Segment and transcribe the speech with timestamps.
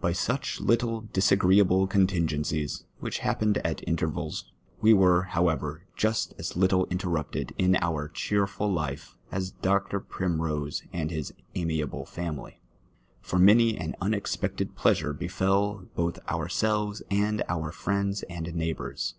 [0.00, 6.86] By such little disagreeable contigencics, which happened at intervals, wc were, however, just as little
[6.86, 9.98] inteiTupted in our cheerful life as Dr.
[9.98, 12.60] Primrose and his amiable family;
[13.20, 19.16] for many an unexpected pleasure befell both ourselves and oui friends and neighbours.